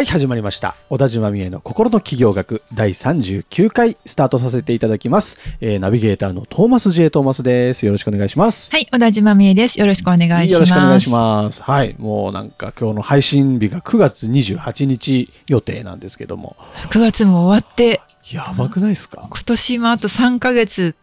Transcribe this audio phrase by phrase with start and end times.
[0.00, 0.76] はい、始まりました。
[0.88, 5.38] 小田島美恵の心の企業学第39回スタートさせていただきます。
[5.60, 7.10] えーナビゲーターのトーマス J.
[7.10, 7.84] トーマスです。
[7.84, 8.72] よろしくお願いします。
[8.72, 9.78] はい、小田島美恵です。
[9.78, 10.52] よろしくお願いします。
[10.54, 11.62] よろしくお願いします。
[11.62, 16.56] はい、もうなんか今日の配信日が9月28日予定なんですけども、
[16.88, 18.00] 9月も終わって、
[18.32, 19.26] やばくないですか？
[19.28, 20.96] 今年もあと3ヶ月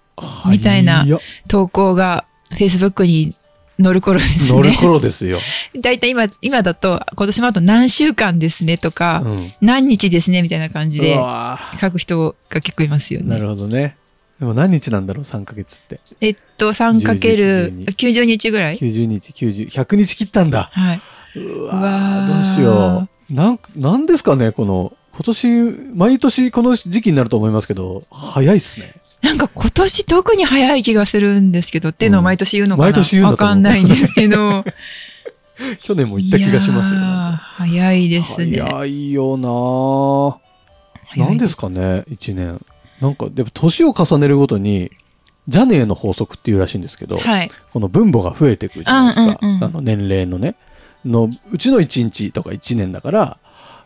[0.49, 3.35] みたいなや投稿が Facebook に
[3.81, 4.77] 載る頃です乗るね。
[4.77, 5.39] 頃ですよ。
[5.79, 9.47] だいたい今、今だと、今年もあと何週間ですねとか、うん。
[9.61, 13.41] 何日ですねみたいな感じうでわ書く人が結構いますよーなね。
[13.41, 13.95] るほどね。
[14.39, 15.99] でも何日なんだろう、3ヶ月って。
[16.21, 20.69] えっと、3かける10 90日ぐらい？90日、90、100日切ったんだ。
[20.73, 21.01] はい。
[21.35, 23.33] ううわーわーどうしよう。
[23.33, 25.47] なん、なんですかね、この、今年、
[25.95, 28.93] 毎年この時期になると思いますけど、早いっすね。
[29.27, 34.63] なんか今年特に早い気がするんですけど、っていうのを毎年言うのかな、毎年言うんだと思うわかんないんですけど。
[35.83, 36.99] 去年も言った気がしますよ。
[36.99, 38.61] 早いですね。
[38.61, 40.37] 早いよなー
[41.07, 42.61] 早いなんですかね、一年。
[43.01, 44.91] なんか、でも年を重ねるごとに、
[45.49, 47.49] ジャネーの法則っていうらしいんですけど、はい。
[47.73, 49.39] この分母が増えていくじゃないですか。
[49.41, 50.55] うんうんうんあの年齢のね。
[51.03, 53.37] のうちの1日とか1年だから、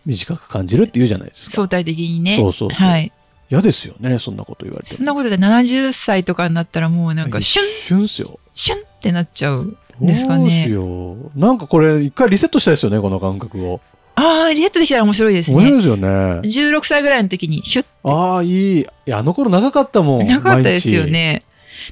[0.06, 1.56] 短く感じるって言うじゃないですか。
[1.56, 2.36] 相対的にね。
[2.36, 3.12] そうそうそうはい。
[3.52, 8.40] 嫌ですよね、そんなこと言われてそんなことで70歳とかになったらもうなんかシュン、旬っすよ。
[8.54, 9.76] シュンってなっちゃう。
[10.00, 11.18] ですかねど。
[11.36, 13.82] なんかこれ、一回リセットしたいですよね、この感覚を。
[14.16, 15.58] ああ、リセットできたら面白いですね。
[15.58, 16.08] 面白いですよね。
[16.40, 18.80] 16歳ぐらいの時にシュッああ、いい。
[18.80, 20.28] いや、あの頃長かったもん。
[20.28, 21.44] なかったですよ毎ね。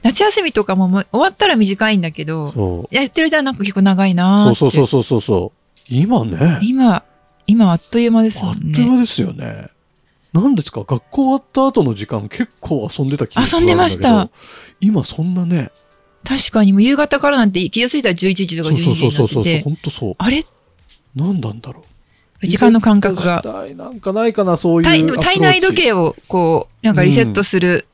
[0.04, 2.26] 夏休みとかも終わったら短いんだけ日。
[2.26, 2.96] ど、そう。
[2.96, 4.46] やってる間はなんか結構長いな。
[4.46, 5.80] そうそうそうそうそうそう。
[5.90, 7.04] 今ね、今、
[7.48, 8.76] 今あっという間ですあっもんね。
[8.76, 9.70] という間ですよね。
[10.34, 10.82] なんですか？
[10.82, 14.30] 学校終わった後の時間結構遊んでた気がする遊んでました。
[14.80, 15.72] 今そんなね。
[16.24, 19.44] 確かにもう夕方からなんて気がついたら11時とかそう12時そうそうそうそう。
[19.44, 20.16] になってて、本当そう。
[20.18, 20.46] あれ？
[21.16, 21.84] なんなんだろ
[22.42, 22.48] う。
[22.48, 23.42] 時間の感覚が
[23.76, 27.86] なんかないかな、そういう体内時計をこう、なんかリセットする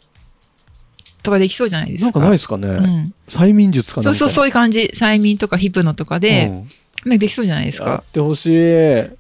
[1.24, 2.06] とかできそうじゃないですか。
[2.06, 2.68] なんかないですかね。
[2.68, 3.14] うん。
[3.28, 4.92] 催眠術かなそうそう、そういう感じ。
[4.94, 6.70] 催眠とかヒプノとかで、うん
[7.06, 8.12] なんかできそうじゃないですやかっ。
[8.12, 8.50] てほしい。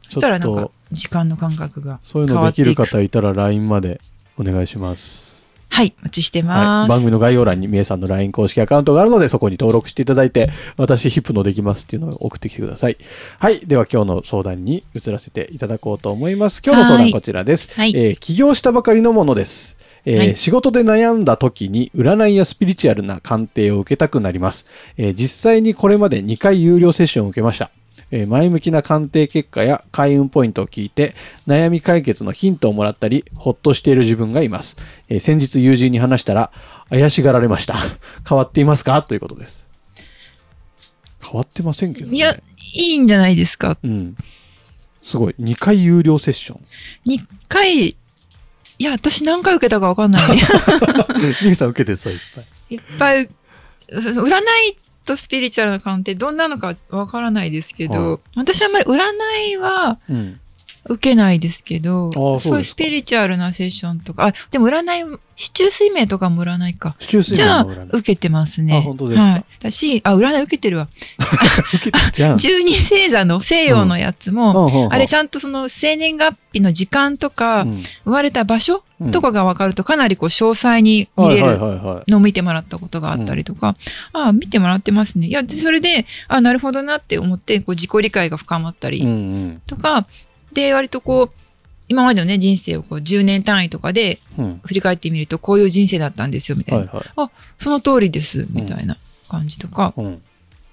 [0.09, 2.75] そしたらなんか時間の感覚がそういうのできる。
[2.75, 3.99] 方いたら LINE まで
[4.37, 5.35] お願いします。
[5.69, 6.89] はい、お待ちしてはい、ます。
[6.89, 12.97] 番組の概要欄にみえさんの LINE 公式アカウントがあるので、そこに登録していただいて、私ヒップのできますっていうのを送ってきてください。
[13.39, 13.59] はい。
[13.59, 16.61] では今日の相談に移らせていただこうと思います。
[16.65, 17.69] 今日の相談はいこちらです。
[17.75, 19.75] はいえー起業したばかりのものです。
[20.05, 24.67] えーはい仕事で悩んだ時に占いやスピリチュアルな鑑定を受けたくなります。
[24.97, 27.69] えー実際にこれまで2回有料セッションを受けました。
[28.11, 31.15] えー前向きな鑑定結果や開運ポイントを聞いて
[31.47, 34.77] 悩み解決のヒントをもらったりほっとしている自分がいます、
[35.09, 36.51] えー先日友人に話したら
[36.89, 37.75] 怪しがられました。
[38.27, 39.01] 変わっていますか？
[39.01, 39.65] ということです。
[41.23, 42.15] 変わってませんけどね。
[42.15, 42.39] いや、い
[42.93, 43.77] いんじゃないですか。
[43.83, 44.15] うん。
[45.01, 45.35] すごい。
[45.39, 46.61] 2回有料セッション。
[47.07, 47.95] 2回、い
[48.77, 50.37] や、私何回受けたかわかんない。
[51.43, 52.45] ミキさん受けてそういっぱい。
[52.69, 53.29] いっぱい、
[53.89, 58.19] 占いとスピリチュアルな鑑定どんなのかわからないですけど、はい。
[58.35, 60.39] 私はあんまり占いはうん
[60.87, 64.83] 受けないですけど、ああそういうスピリチュアルなセッションとか、あ、でも占
[65.15, 66.95] い、市中水明とかも占いか。
[66.99, 68.77] 市中水じゃあ、受けてますね。
[68.77, 69.23] あ本当ですか。
[69.23, 69.45] はい。
[69.61, 70.87] だし、あ、占い受けてるわ。
[71.73, 74.93] 受けてじゃん 十二星座の西洋のやつも、うん。
[74.93, 77.83] あれちゃんとその生年月日の時間とか、うん。
[78.03, 81.57] 生まれた場所うんとかが分かるとかなりこう詳細に見れる
[82.07, 83.75] のを見てもらったことがあったりとか、
[84.13, 85.27] ああ、見てもらってますね。
[85.27, 89.61] いや、でそれで、あなるほどなって思って、こう自己理解が深まったりうんうん
[90.55, 91.31] で、割とこう、
[91.87, 96.85] 今までのね、人生をこう10年単位とかでうん振り返ってみると、こういう人生だったんですよ、みたいな。
[96.85, 97.29] はいはい
[97.59, 98.97] その通りです、みたいな
[99.27, 100.21] 感じとかうん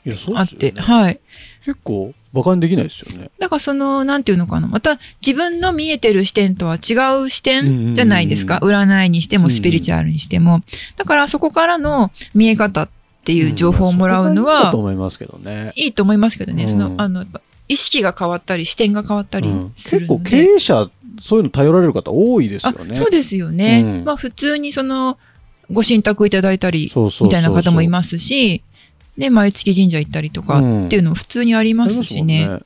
[0.05, 1.21] いやそうあって、はい。
[1.65, 4.67] 結構バカにできないですよねだからその、なんていうのかな。
[4.67, 8.59] また自分の見えてる視点とは違う視点じゃないですか。
[8.63, 10.63] 占いにしてもスピリチュアルにしても。
[10.97, 12.89] だからそこからの見え方っ
[13.25, 16.65] ていう情報をもらうのんそこがいいかとは思いますけどねいいと思いますけどね。
[16.65, 17.25] うんその、あの、
[17.69, 19.73] 意識が変わったり視点が変わったりうん。
[19.77, 20.31] するので。
[20.31, 20.91] 結構経営者
[21.23, 22.91] そういうの頼られる方多いですよね。
[22.93, 23.83] あそうですよね。
[23.85, 24.05] うん。
[24.05, 25.19] まあ普通にその、
[25.71, 28.63] ご神託いただいたり、みたいな方もいますし、
[29.17, 32.45] で、毎月神社行ったりとかっていうのも普通にありますしね。
[32.45, 32.61] あります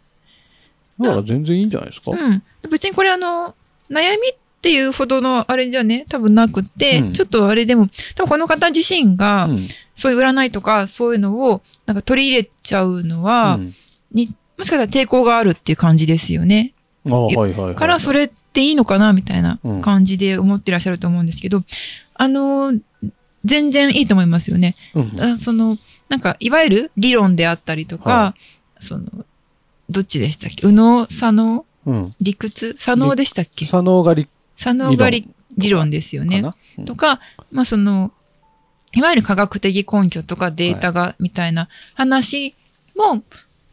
[0.99, 1.09] もんね。
[1.09, 2.43] だから全然いいんじゃないですか、うん。
[2.71, 3.55] 別にこれあの、
[3.91, 7.13] 悩みっっていうほどのあれじゃね、多分なくって、うん。
[7.13, 9.69] ちょっとあれでも、多分この方自身が、うん。
[9.95, 13.75] そういう占いとか、そういうのを、なんか取り入れちゃうのは、うん。
[14.11, 16.73] に、もしかしたら抵抗があるっていう感じですよね。
[17.07, 17.75] あはいはいはい。
[17.75, 21.63] から、それっていいのかなみたいなうん感じで思ってらっしゃると思うんですけど、
[22.15, 22.81] あのー、
[23.45, 24.75] 全然いいと思いますよね。
[24.95, 28.35] うんあその、なんか、いわゆる理論であったりとか、は
[28.81, 29.05] その、
[29.89, 30.67] どっちでしたっけ？
[30.67, 31.65] 右脳、左脳？
[31.87, 32.15] うん。
[32.21, 32.75] 理屈？
[32.77, 33.67] 左脳でしたっけ？
[33.67, 36.43] 左脳が理左脳が理理論ですよね。
[36.79, 37.21] うんとか、
[37.53, 38.13] まあその、
[38.95, 42.55] いわゆる科学的根拠とかデータが、みたいな話
[42.97, 43.23] も、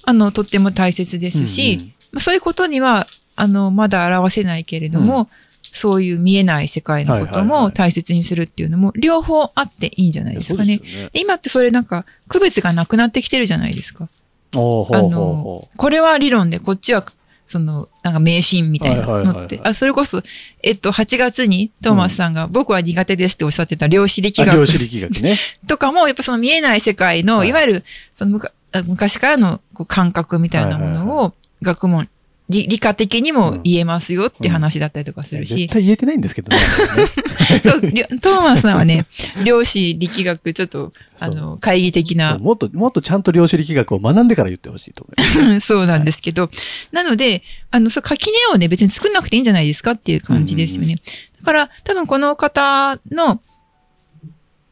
[0.03, 5.29] あの、とっても大切ですし、まあそういうことには、あの、まだ表せないけれども、
[5.61, 10.77] そういう見えない世界のことはいはいはいも大切にするっていうのも、両方あっていいんじゃないですかね。
[10.77, 14.07] ねで今ってそれなんか、区別がなくなってきてるじゃないですか。
[14.53, 17.03] あおーほうほうほの、これは理論で、こっちは、
[17.47, 20.21] その、なんか迷信みたいなはいはいはいはいのって、あ、それこそ、
[20.61, 24.49] えっと、8月にトーマスさんが、僕は苦手ですっておっしゃってた量子力う。
[24.49, 25.39] あ量子学力学ね。
[25.67, 27.83] とかも、やっぱその見えない世界の、はいいわゆる、
[28.15, 28.39] その
[28.85, 32.09] 昔からのこう感覚みたいなもはいはいのを、学問、
[32.49, 36.61] 理理科的にも言えますよって話だったりとかするし絶、対言えてないんですけどね。
[37.63, 37.81] そう
[38.19, 39.07] トーマスさんはね、
[39.45, 45.39] 量子力学、ちょっと、あの、懐疑的なもっと、もっとちゃんと量子力学を学んでから言ってほしいと思います。
[45.39, 46.49] うんそうなんですけど、
[46.91, 50.97] なので、あの、そう、垣根をね、別に作んなくていいんじゃないですかっていう感じですよね。
[51.39, 53.41] だから、多分この方の、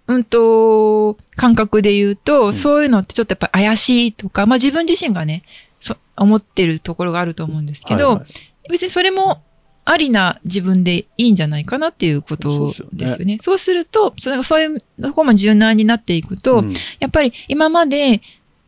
[0.07, 2.53] うんと、感覚で言うと、ん。
[2.53, 5.41] そういうのってちょっとやっぱ怪しいとか、まあ自分自身がね、
[5.79, 8.69] そ思ってるところがあると思うんですけど、はいはい。
[8.69, 9.41] 別にそれも
[9.83, 13.39] ありな自分でいいんじゃないかなっていうことですよね。
[13.41, 16.73] そうすると、そのそういうとこも柔軟になっていくと、うん。
[16.99, 18.21] やっぱり今まで、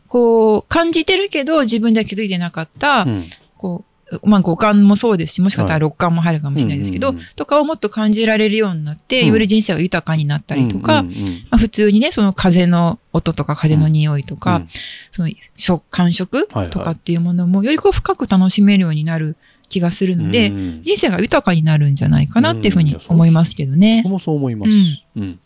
[0.07, 3.29] こう、感じてるけど自分では気づいてなかった、うん。
[3.57, 3.93] こう、
[4.24, 5.80] まあ五感もそうですし、もしかしたはい。
[5.80, 7.27] ら六感も入るかもしれないですけど、うんうんうん。
[7.36, 9.27] とかをもっと感じられるようになって、うん。
[9.30, 11.25] より人生が豊かになったりとか、うんうんうん。
[11.50, 14.68] まあ、普通にね、その風の音とか風の匂いとか、うん。
[15.12, 16.69] その食感触はいはい。
[16.69, 19.36] とかっていうものも、よりこう深く楽しめるようになる
[19.69, 24.12] 気がするので、うん人生が豊かになるんじゃないかなっていうふうに思いますけどね僕。
[24.13, 24.71] もそう思います。
[24.71, 25.21] うん。
[25.21, 25.39] うん。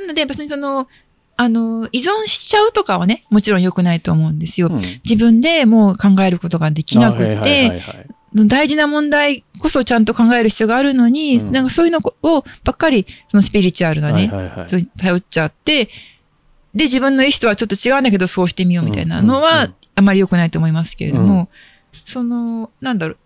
[0.00, 0.88] なので別にその、
[1.40, 4.68] あの、依存しちゃうとかはね、もちろん良くないと思うんですよ。
[4.68, 4.76] うん。
[4.76, 7.82] 自分でもう考えることができなくあはいはいて、
[8.34, 11.50] 大事な問題こそちゃんと考える必要があるのに、うん。
[11.50, 14.30] なんかそういうのをばっかり、そのスピリチュアルなね、
[14.98, 15.86] 頼っちゃって、
[16.74, 21.48] で、自分の意思とはちょっと違うんだけど、そうしてみようみたいなのはあまり良くないと思いますけれどうも、
[22.04, 23.16] その、なんだろう、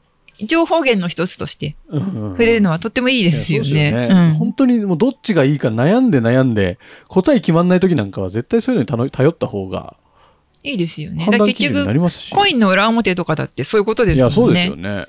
[0.42, 4.08] 情報源の一つとして触触れるのはとってもいいですよね。
[4.10, 6.78] うん本当にもうどっちがいいか悩んで悩んで、
[7.08, 9.96] 答え決まんない時なんかは絶対そういうのに頼頼った方が
[10.64, 11.22] いいですよね。
[11.24, 11.86] 判だ結局。
[12.30, 14.26] コインの裏表とかだってそういうことですもんね。
[14.26, 15.06] いや、そうですよね。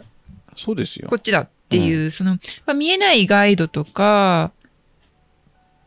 [0.56, 1.16] そうですよこ。
[1.16, 4.52] っちだっていう、その、まあ見えないガイドとか、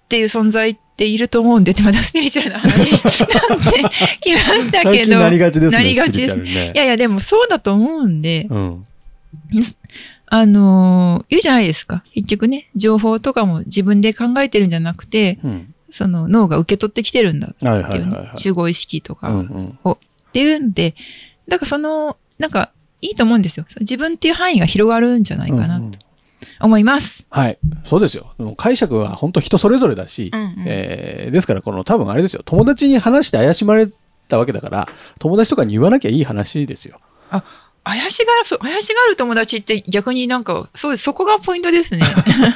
[0.07, 3.09] っていう存在っていると思うんで、ってまたスピリチュアルな話になって
[4.23, 5.19] きましたけど。
[5.19, 5.77] なりがちですね。
[5.77, 8.87] なりがちですねいやいや、でもそうだと思うんで、うん。
[10.27, 12.03] あのー言うじゃないですか。
[12.13, 15.75] 結局ね、情報とかも自分で考えてるんじゃなくて、うん。
[15.91, 18.37] その脳が受け取ってきてるんだってはいはいいうね、はいはい。
[18.37, 19.97] 集合意識とかうんうんっ
[20.33, 20.95] ていうんで、
[21.49, 23.65] だからその、なんか、いいと思うんですよ。
[23.81, 25.99] 自分っていう範囲が広がるんじゃないかなうんうんと
[26.61, 27.25] 思います。
[27.31, 27.59] はい。
[27.85, 28.35] そうですよ。
[28.59, 32.43] 解釈は本当人それぞれだし、うんうんえーですからこの多分あれですよ。
[32.45, 33.89] 友達に話して怪しまれ
[34.29, 37.01] たわけだから、友達とかに言わなきゃいい話ですよ。
[37.85, 40.97] 怪しがる、怪しがる友達って逆になんか、そう。
[40.97, 42.03] そこがポイントですね。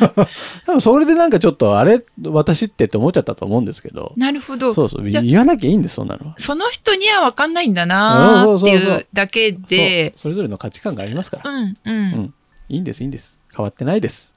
[0.66, 4.74] 多分それでなんかちょっとあれ私ってって思っちゃったと思うんですけど、なるほど。
[4.74, 5.08] そうそう。
[5.08, 6.34] 言わなきゃいいんです、そんなのは。
[6.38, 11.50] その人には分かんないんだなーっていうだけで、それぞれの価値観がありますから。
[11.50, 12.34] うん、うん、うん
[12.68, 13.38] いいんです、いいんです。
[13.54, 14.34] 変わってないです。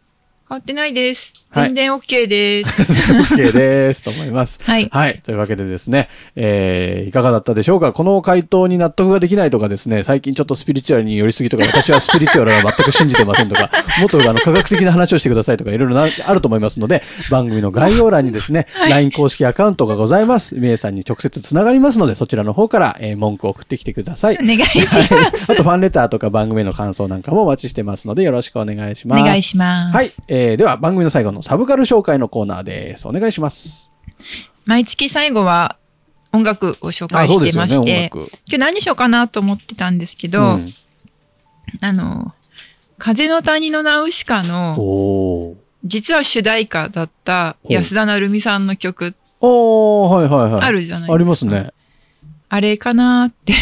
[0.47, 1.33] 変わってないです。
[1.35, 2.81] はい全然 OK です。
[3.33, 4.03] OK です。
[4.03, 4.59] と思います。
[4.61, 4.89] はい。
[4.91, 5.21] はい。
[5.23, 7.93] というわけでですね、えーいかがだったでしょうか？
[7.93, 13.71] この回答に納得ができないとかですね、最近ちょっとスピリチュアルに寄りすぎとか、私はスピリチュアルは全く信じてませんとか、
[14.01, 20.59] もっとあの科学的な話をしてくださいとか、いろいろなあると思いますので、番組の概要欄にですね、LINE 公式アカウントがございます。
[20.59, 24.37] みえさんに直接つながりますので、そちらの方から、えー文句を送ってきてください。
[24.41, 25.51] お願いします。
[25.53, 29.21] あとファンレターとか番組への感想なんかもお待ちしてますので、よろしくお願いします。
[29.21, 29.95] お願いします。
[29.95, 30.11] はい。
[30.37, 33.07] えーでは番組の最後のサブカル紹介のコーナーです。
[33.07, 33.89] お願いします。
[34.65, 35.77] 毎月最後は
[36.33, 38.17] 音楽を紹介してまして、音楽。
[38.19, 40.73] 今日何しようかなと思ってたんですけど、うん
[41.81, 42.33] あの、
[42.97, 45.55] 風の谷のナウシカの。
[45.85, 50.61] 実は主題歌だった安田成美さんの曲おー、はいはいはい。
[50.63, 51.13] あるじゃないですか。
[51.13, 51.71] ありますね。
[52.49, 53.53] あれかなって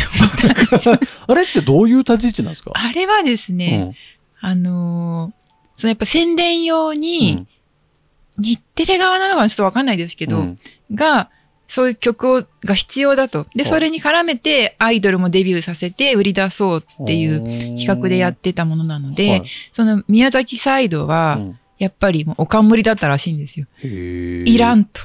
[0.42, 1.00] 思った。
[1.32, 2.72] あれってどういう立ち位置なんですか？
[2.74, 3.94] あれはですうね、ん。
[4.42, 5.43] あのー
[5.76, 7.48] そのやっぱ宣伝用に、
[8.38, 10.58] 日テレ側なのかちょっとわかんないですけど、うん
[10.94, 11.30] が、
[11.68, 13.48] そういう曲をが必要だと。
[13.56, 23.66] で、はいそれに絡めてアイドルもデビューさせて売り出そうっていう企画でやってたものなので、はいその宮崎サイドは、うんやっぱりもうおかんむりだったらしいんですよ。
[23.84, 25.02] いらんと。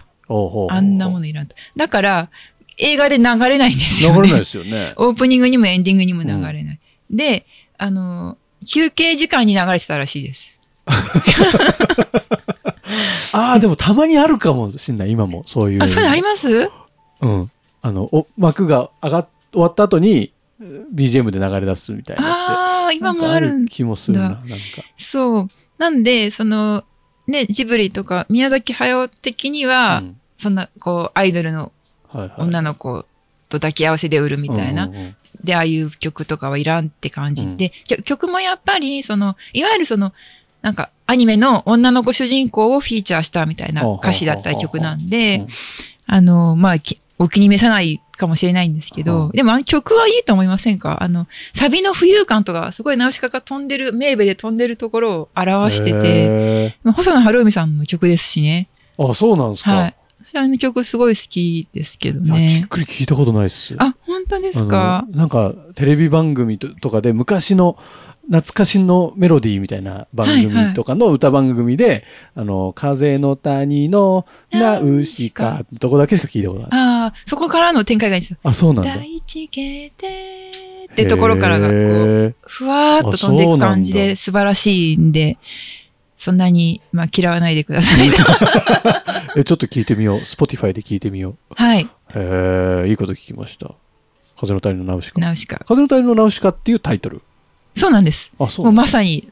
[0.70, 1.56] あんなものいらんと。
[1.76, 2.30] だから、
[2.76, 4.16] 映画で流れないんですよ、ね。
[4.16, 4.92] 流れないですよね。
[4.96, 6.80] オープニングにもエンディングにも流れない。
[7.10, 7.46] で、
[7.78, 10.52] あの、休憩時間に流れてたらしいです。
[13.32, 15.42] ああ、でもたまにあるかもしんない、今も。
[15.46, 15.82] そういう。
[15.82, 16.70] あ、そういうのあります？
[17.20, 17.50] うん。
[17.82, 20.32] あの、お幕が上がっ、終わった後に、
[20.94, 22.84] BGM で流れ出すみたいな。
[22.84, 24.54] ああ、今もある気もするな、だなんか。
[24.96, 25.50] そう。
[25.78, 26.84] なんで、その、
[27.26, 31.72] ね、ジブリとか宮崎駿的には、うんそんな、こう、アイドルの
[32.06, 32.32] はいはい。
[32.38, 33.02] 女の子
[33.48, 34.84] と抱き合わせで売るみたいな。
[34.84, 40.12] うんうんうんで、ああいう曲とかはいらんって感じで、きょ曲もやっぱり、その、いわゆるその、
[40.62, 45.46] なんか、アニメの女の子主人公をフィーチャーしたみたいな歌詞だったり曲なんうでん、
[46.06, 51.02] あの、まあ、きお気に召さないかもしれないんですけど、うんでもあの曲はいいと思いませんか？
[51.02, 58.68] あの、サビの浮遊感とか、すごいナウシカが飛んでる、メーベで飛んでるところを表してて、細野晴臣さんの曲ですしね。
[58.98, 59.74] ーあ、そうなんですか。
[59.74, 59.94] はい。
[60.22, 62.66] 私あの曲すごい好きですけどいやじっね。
[62.68, 63.74] くり聞いたことないっす。
[63.78, 65.04] あ、本当ですか？
[65.10, 67.78] なんか、テレビ番組ととかで昔の
[68.30, 72.04] 懐かしのメロディーみたいな番はいはい組とかの歌番組で、
[72.34, 76.68] あの、風の谷のナウシカ、どこだけしか聞いたことない。
[76.72, 78.38] ああ、そこからの展開がいいんですよ。
[78.42, 78.96] あ、そうなんだ。
[78.96, 85.38] 第一形態ってところからがこう、へふわーっと飛んでいく感じで素晴らしいんで、
[86.18, 88.08] そんなに、まあ、嫌わないでください。
[88.10, 88.12] ー
[89.40, 90.18] え、ちょっと聞いてみよう。
[90.20, 91.88] Spotify で聞いてみよはい。
[92.14, 93.70] え、いいこと聞きました。
[94.38, 95.20] 風の谷のナウシカ。
[95.20, 95.58] ナウシカ。
[95.66, 97.22] 風の谷のナウシカっていうタイトル。
[97.78, 98.30] そうなんです。
[98.38, 99.28] あ、そうもうまさに、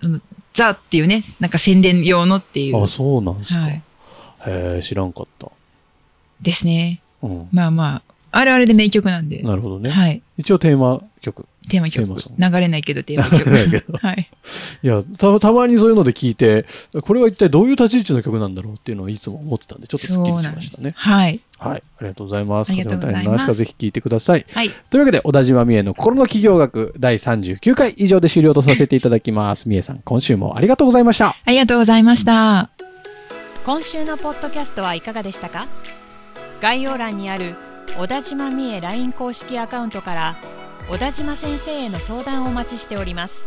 [0.55, 2.83] ザっていうね、なんか宣伝用のっていう。
[2.83, 3.61] あ、そうなんですか。
[3.61, 3.73] はい。
[3.73, 5.51] へえ、知らんかった。
[6.41, 7.01] ですね。
[7.23, 7.49] うん。
[7.53, 9.43] まあまあ、あれあれで名曲なんで。
[9.43, 9.91] なるほどね。
[9.91, 10.23] はい。
[10.39, 11.47] 一応テーマ曲。
[11.71, 12.07] テーマ曲。
[12.39, 13.99] 流れないけどテーマ流れないけど曲。
[14.07, 14.31] はい。
[14.83, 16.65] いやた、たまにそういうので聞いて、
[17.03, 20.95] これは一体どういう立ち位置の曲なんだろうっていうのをいつも思ってたんで、ちょっとスッキリしましたね。
[20.97, 21.41] はい。
[21.59, 21.83] はい。
[21.99, 22.71] ありがとうございます。
[22.71, 24.47] ありがとうございますぜひ聞いてください。
[24.53, 24.71] はい。
[24.91, 29.69] というわけで、小田島美恵の心の企業学第39回以上で終了とさせていただきます。
[29.69, 31.35] 美恵さん、今週もありがとうございました。
[31.45, 32.71] ありがとうございました。
[33.65, 35.67] 今週のポッドキャストはいかがでしたか？
[36.61, 37.55] 概要欄にある
[37.99, 40.37] 小田島美恵 LINE 公式アカウントから
[40.89, 43.45] 小田島先生への相談をお待ちしております。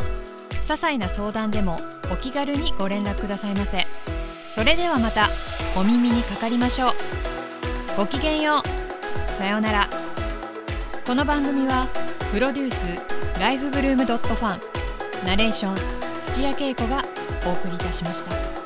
[0.68, 1.78] 些細な相談でも
[2.12, 3.88] お気軽にご連絡くださいませ。
[4.54, 5.30] それではまた
[5.78, 6.92] お耳にかかりましょう。
[7.98, 9.32] ごきげんよう。
[9.38, 9.90] さようなら。
[11.08, 11.88] この番組は
[12.34, 15.76] プロデュースライフブルームドットファンナレーション
[16.34, 17.02] 土屋恵子が
[17.48, 18.59] お送りいたしました。